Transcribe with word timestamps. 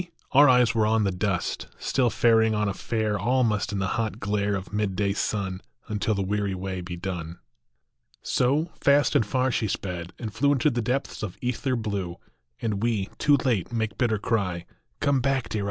Our 0.31 0.49
eyes 0.49 0.73
were 0.73 0.87
on 0.87 1.03
the 1.03 1.11
dust 1.11 1.67
\ 1.71 1.77
Still 1.77 2.09
faring 2.09 2.55
on 2.55 2.67
as 2.67 2.81
fare 2.81 3.19
all 3.19 3.43
must 3.43 3.71
In 3.71 3.77
the 3.77 3.85
hot 4.01 4.19
glare 4.19 4.55
of 4.55 4.73
midday 4.73 5.13
sun 5.13 5.61
Until 5.89 6.15
the 6.15 6.23
weary 6.23 6.55
way 6.55 6.81
be 6.81 6.95
done. 6.95 7.37
So, 8.23 8.71
fast 8.83 9.13
and 9.15 9.23
far 9.23 9.51
she 9.51 9.67
sped 9.67 10.11
and 10.17 10.33
flew 10.33 10.53
Into 10.53 10.71
the 10.71 10.81
depths 10.81 11.21
of 11.21 11.37
ether 11.39 11.75
blue; 11.75 12.15
And 12.59 12.81
we, 12.81 13.09
too 13.19 13.37
late, 13.45 13.71
make 13.71 13.99
bitter 13.99 14.17
cry," 14.17 14.65
Come 15.01 15.21
back, 15.21 15.49
dear 15.49 15.59
Opportunity 15.59 15.59